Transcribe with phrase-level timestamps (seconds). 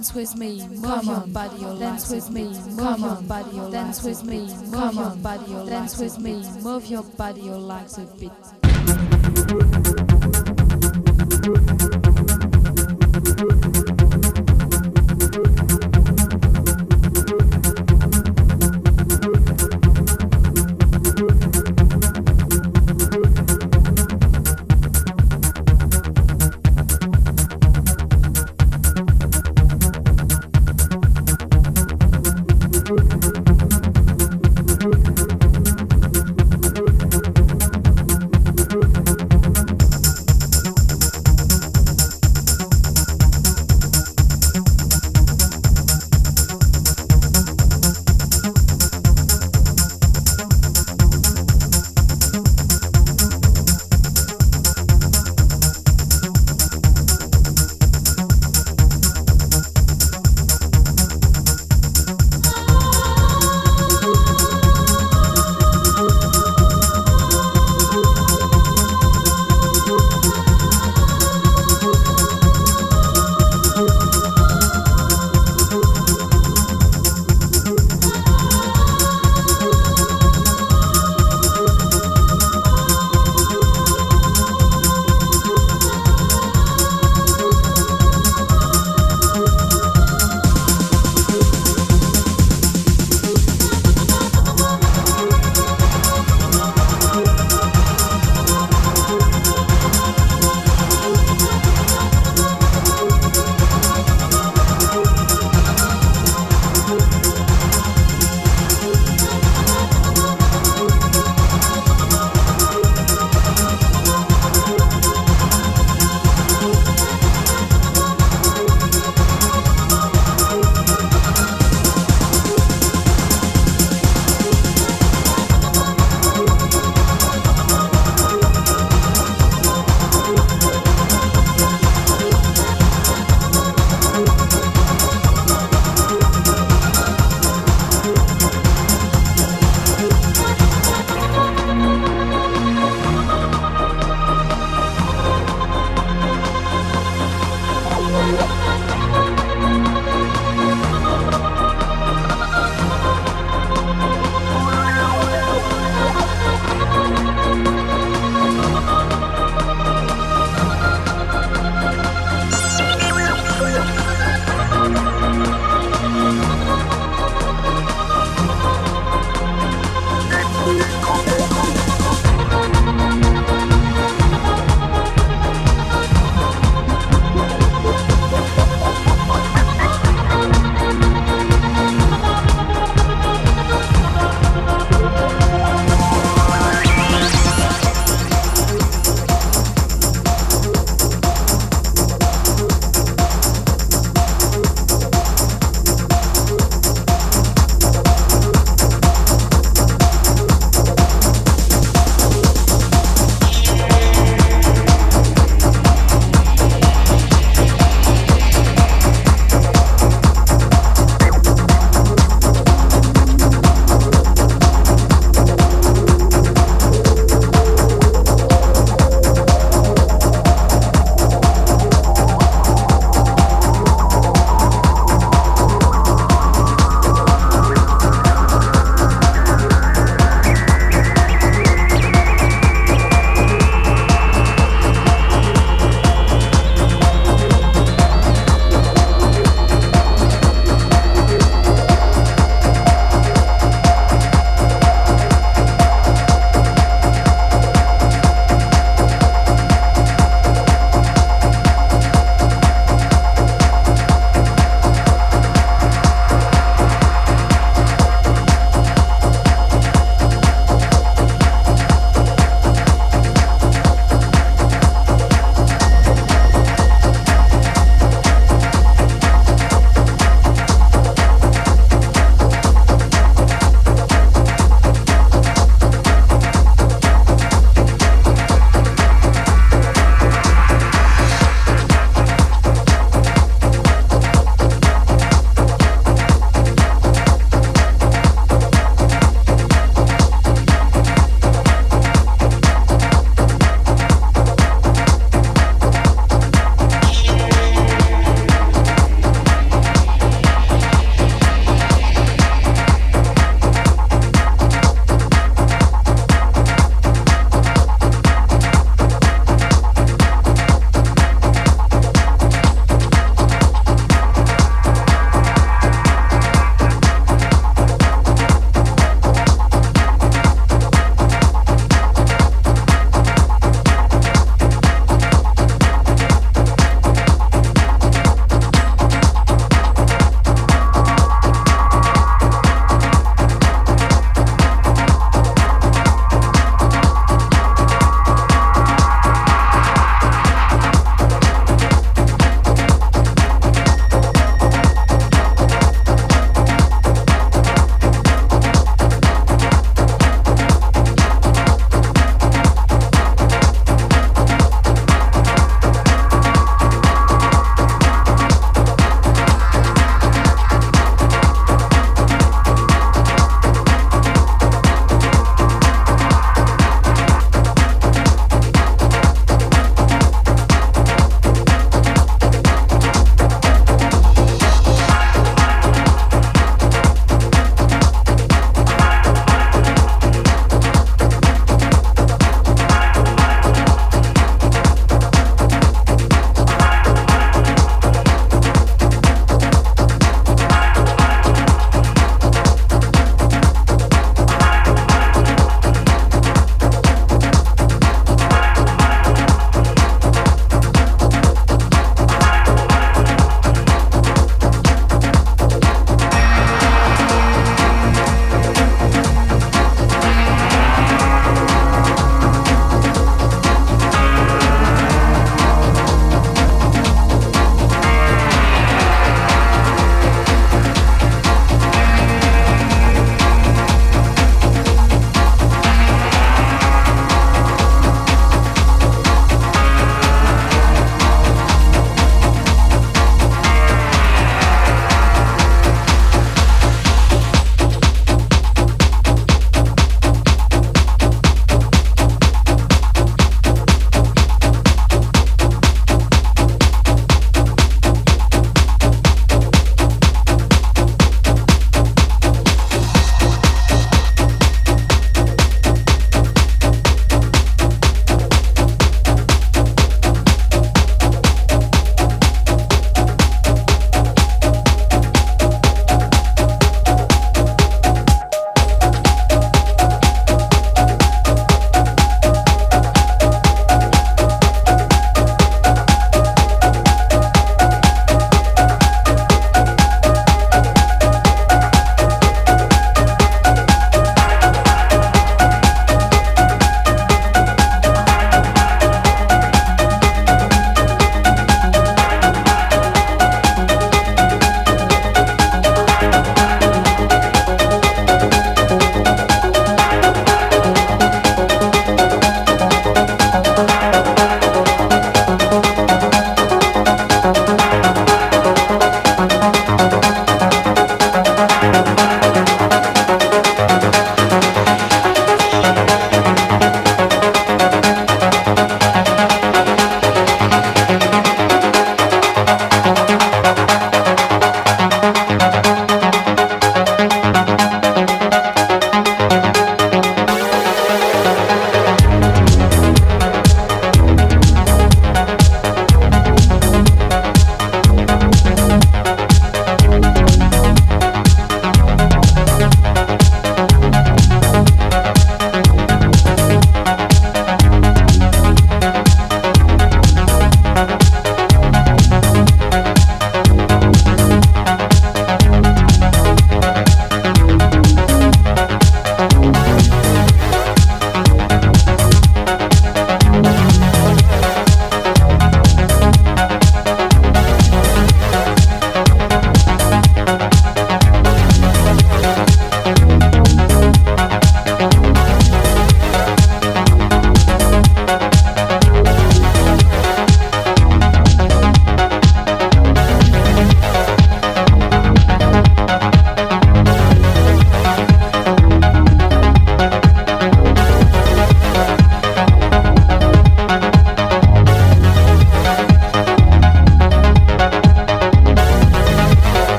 [0.00, 4.38] dance with me, move your body, dance with me, move your body, dance with me,
[4.70, 8.59] move your body, dance with me, move your body, your legs a bit.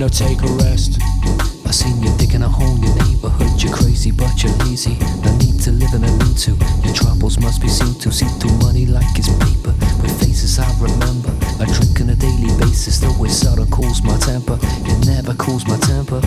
[0.00, 0.96] Now take a rest.
[1.66, 3.62] I seen you digging a hole in your neighborhood.
[3.62, 4.96] You're crazy, but you're lazy.
[5.22, 6.52] No need to live and I need to.
[6.82, 8.10] Your troubles must be seen to.
[8.10, 9.76] See through money like it's paper.
[10.00, 11.28] With faces I remember.
[11.60, 14.58] I drink on a daily basis, though it seldom cools my temper.
[14.88, 16.22] It never cools my temper.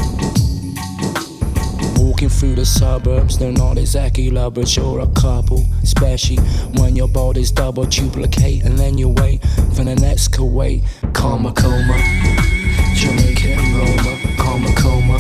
[1.98, 6.38] Walking through the suburbs, they're not exactly lovers, you're a couple, especially
[6.78, 9.42] when your body's double duplicate, and then you wait
[9.74, 11.56] for the next Kuwait, Karmacoma.
[11.56, 12.53] coma.
[12.96, 15.18] Jamaica and Roma, coma coma.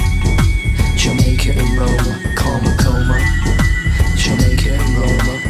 [0.96, 3.18] Jamaica and Roma, coma coma.
[4.16, 5.43] Jamaica and Roma.